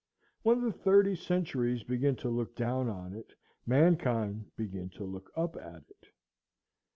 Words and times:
When 0.41 0.61
the 0.63 0.71
thirty 0.71 1.15
centuries 1.15 1.83
begin 1.83 2.15
to 2.15 2.27
look 2.29 2.55
down 2.55 2.89
on 2.89 3.13
it, 3.13 3.33
mankind 3.67 4.49
begin 4.55 4.89
to 4.97 5.03
look 5.03 5.31
up 5.37 5.55
at 5.55 5.83
it. 5.89 6.07